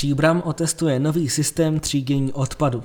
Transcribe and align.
Příbram 0.00 0.42
otestuje 0.44 1.00
nový 1.00 1.28
systém 1.28 1.80
třídění 1.80 2.32
odpadu. 2.32 2.82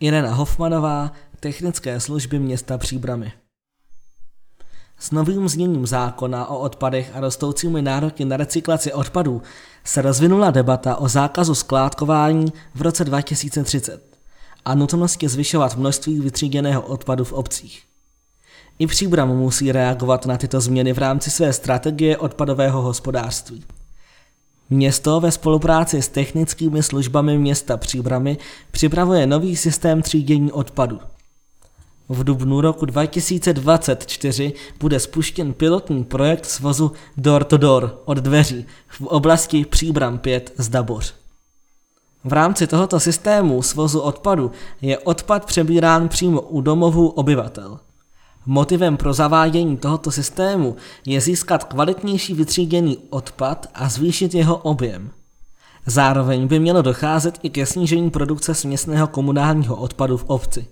Irena 0.00 0.34
Hofmanová, 0.34 1.12
Technické 1.40 2.00
služby 2.00 2.38
města 2.38 2.78
Příbramy. 2.78 3.32
S 4.98 5.10
novým 5.10 5.48
zněním 5.48 5.86
zákona 5.86 6.46
o 6.46 6.58
odpadech 6.58 7.10
a 7.14 7.20
rostoucími 7.20 7.82
nároky 7.82 8.24
na 8.24 8.36
recyklaci 8.36 8.92
odpadů 8.92 9.42
se 9.84 10.02
rozvinula 10.02 10.50
debata 10.50 10.96
o 10.96 11.08
zákazu 11.08 11.54
skládkování 11.54 12.52
v 12.74 12.82
roce 12.82 13.04
2030 13.04 14.18
a 14.64 14.74
nutnosti 14.74 15.28
zvyšovat 15.28 15.76
množství 15.76 16.20
vytříděného 16.20 16.82
odpadu 16.82 17.24
v 17.24 17.32
obcích. 17.32 17.82
I 18.78 18.86
Příbram 18.86 19.28
musí 19.28 19.72
reagovat 19.72 20.26
na 20.26 20.36
tyto 20.36 20.60
změny 20.60 20.92
v 20.92 20.98
rámci 20.98 21.30
své 21.30 21.52
strategie 21.52 22.18
odpadového 22.18 22.82
hospodářství. 22.82 23.64
Město 24.72 25.20
ve 25.20 25.30
spolupráci 25.30 26.02
s 26.02 26.08
technickými 26.08 26.82
službami 26.82 27.38
města 27.38 27.76
Příbramy 27.76 28.38
připravuje 28.70 29.26
nový 29.26 29.56
systém 29.56 30.02
třídění 30.02 30.52
odpadu. 30.52 31.00
V 32.08 32.24
dubnu 32.24 32.60
roku 32.60 32.86
2024 32.86 34.52
bude 34.80 35.00
spuštěn 35.00 35.52
pilotní 35.52 36.04
projekt 36.04 36.46
svozu 36.46 36.92
Door 37.16 37.44
to 37.44 37.56
Door 37.56 38.00
od 38.04 38.18
dveří 38.18 38.66
v 38.88 39.06
oblasti 39.06 39.64
Příbram 39.64 40.18
5 40.18 40.52
z 40.56 40.68
Daboř. 40.68 41.14
V 42.24 42.32
rámci 42.32 42.66
tohoto 42.66 43.00
systému 43.00 43.62
svozu 43.62 44.00
odpadu 44.00 44.50
je 44.82 44.98
odpad 44.98 45.44
přebírán 45.44 46.08
přímo 46.08 46.40
u 46.40 46.60
domovů 46.60 47.08
obyvatel. 47.08 47.78
Motivem 48.46 48.96
pro 48.96 49.12
zavádění 49.12 49.76
tohoto 49.76 50.10
systému 50.10 50.76
je 51.06 51.20
získat 51.20 51.64
kvalitnější 51.64 52.34
vytříděný 52.34 52.98
odpad 53.10 53.66
a 53.74 53.88
zvýšit 53.88 54.34
jeho 54.34 54.56
objem. 54.56 55.10
Zároveň 55.86 56.48
by 56.48 56.58
mělo 56.58 56.82
docházet 56.82 57.38
i 57.42 57.50
ke 57.50 57.66
snížení 57.66 58.10
produkce 58.10 58.54
směsného 58.54 59.06
komunálního 59.06 59.76
odpadu 59.76 60.16
v 60.16 60.24
obci. 60.26 60.66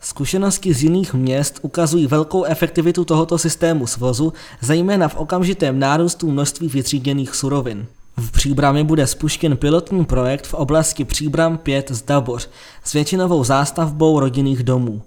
Zkušenosti 0.00 0.74
z 0.74 0.82
jiných 0.82 1.14
měst 1.14 1.58
ukazují 1.62 2.06
velkou 2.06 2.44
efektivitu 2.44 3.04
tohoto 3.04 3.38
systému 3.38 3.86
svozu, 3.86 4.32
zejména 4.60 5.08
v 5.08 5.16
okamžitém 5.16 5.78
nárůstu 5.78 6.30
množství 6.30 6.68
vytříděných 6.68 7.34
surovin. 7.34 7.86
V 8.16 8.32
Příbrami 8.32 8.84
bude 8.84 9.06
spuštěn 9.06 9.56
pilotní 9.56 10.04
projekt 10.04 10.46
v 10.46 10.54
oblasti 10.54 11.04
Příbram 11.04 11.58
5 11.58 11.90
z 11.90 12.02
Daboř 12.02 12.48
s 12.84 12.92
většinovou 12.92 13.44
zástavbou 13.44 14.20
rodinných 14.20 14.62
domů. 14.62 15.02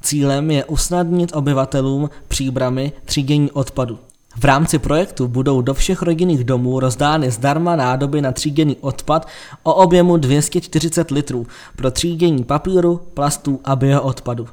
Cílem 0.00 0.50
je 0.50 0.64
usnadnit 0.64 1.36
obyvatelům 1.36 2.10
Příbramy 2.28 2.92
třídění 3.04 3.50
odpadu. 3.50 3.98
V 4.36 4.44
rámci 4.44 4.78
projektu 4.78 5.28
budou 5.28 5.62
do 5.62 5.74
všech 5.74 6.02
rodinných 6.02 6.44
domů 6.44 6.80
rozdány 6.80 7.30
zdarma 7.30 7.76
nádoby 7.76 8.22
na 8.22 8.32
tříděný 8.32 8.76
odpad 8.80 9.28
o 9.62 9.74
objemu 9.74 10.16
240 10.16 11.10
litrů 11.10 11.46
pro 11.76 11.90
třídění 11.90 12.44
papíru, 12.44 13.00
plastů 13.14 13.60
a 13.64 13.76
bioodpadu. 13.76 14.48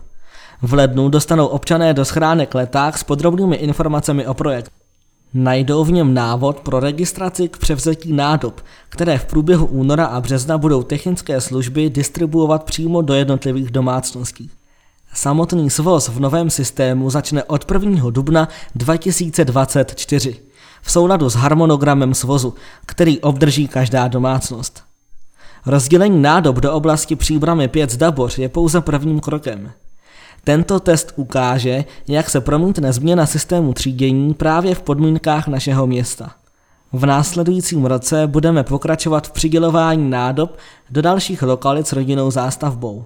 V 0.62 0.74
lednu 0.74 1.10
dostanou 1.10 1.46
občané 1.46 1.94
do 1.94 2.06
schránek 2.06 2.56
leták 2.56 2.98
s 2.98 3.04
podrobnými 3.04 3.56
informacemi 3.56 4.28
o 4.28 4.34
projektu. 4.34 4.72
Najdou 5.34 5.84
v 5.84 5.92
něm 5.92 6.14
návod 6.14 6.60
pro 6.60 6.80
registraci 6.80 7.48
k 7.50 7.58
převzetí 7.58 8.14
nádob, 8.14 8.62
které 8.90 9.18
v 9.18 9.26
průběhu 9.26 9.66
února 9.66 10.06
a 10.06 10.22
března 10.22 10.58
budou 10.58 10.84
technické 10.84 11.42
služby 11.42 11.90
distribuovat 11.90 12.64
přímo 12.64 13.02
do 13.02 13.14
jednotlivých 13.14 13.72
domácností. 13.72 14.52
Samotný 15.16 15.70
svoz 15.70 16.10
v 16.10 16.20
novém 16.20 16.50
systému 16.50 17.10
začne 17.10 17.44
od 17.44 17.72
1. 17.72 18.10
dubna 18.10 18.48
2024 18.76 20.36
v 20.82 20.92
souladu 20.92 21.30
s 21.30 21.36
harmonogramem 21.36 22.14
svozu, 22.14 22.54
který 22.86 23.20
obdrží 23.20 23.68
každá 23.68 24.08
domácnost. 24.08 24.84
Rozdělení 25.66 26.22
nádob 26.22 26.56
do 26.56 26.74
oblasti 26.74 27.16
příbramy 27.16 27.68
5 27.68 27.92
z 27.92 27.98
Daboř 27.98 28.38
je 28.38 28.50
pouze 28.50 28.82
prvním 28.82 29.20
krokem. 29.20 29.72
Tento 30.44 30.80
test 30.80 31.14
ukáže, 31.16 31.86
jak 32.08 32.30
se 32.30 32.42
promítne 32.42 32.94
změna 32.94 33.26
systému 33.26 33.74
třídění 33.74 34.34
právě 34.34 34.76
v 34.76 34.82
podmínkách 34.82 35.48
našeho 35.48 35.88
města. 35.88 36.32
V 36.94 37.06
následujícím 37.06 37.86
roce 37.86 38.28
budeme 38.28 38.64
pokračovat 38.64 39.28
v 39.28 39.32
přidělování 39.32 40.10
nádob 40.10 40.58
do 40.90 41.02
dalších 41.02 41.42
lokalit 41.42 41.88
s 41.88 41.94
rodinnou 41.94 42.32
zástavbou. 42.32 43.06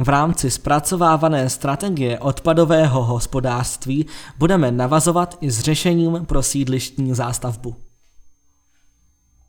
V 0.00 0.08
rámci 0.08 0.50
zpracovávané 0.50 1.50
strategie 1.50 2.18
odpadového 2.18 3.04
hospodářství 3.04 4.06
budeme 4.38 4.72
navazovat 4.72 5.38
i 5.40 5.50
s 5.50 5.60
řešením 5.60 6.26
pro 6.26 6.42
sídlištní 6.42 7.14
zástavbu. 7.14 7.87